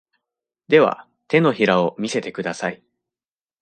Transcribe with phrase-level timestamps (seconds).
[0.67, 2.81] では、手のひらを見せてください。